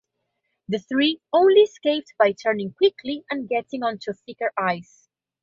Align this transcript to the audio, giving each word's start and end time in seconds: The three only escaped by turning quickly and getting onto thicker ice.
The 0.67 0.79
three 0.79 1.21
only 1.31 1.61
escaped 1.61 2.15
by 2.17 2.31
turning 2.31 2.73
quickly 2.73 3.23
and 3.29 3.47
getting 3.47 3.83
onto 3.83 4.13
thicker 4.13 4.51
ice. 4.57 5.07